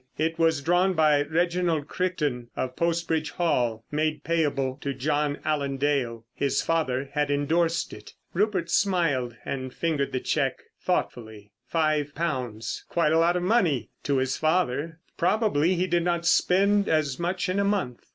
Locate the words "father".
6.63-7.09, 14.37-14.99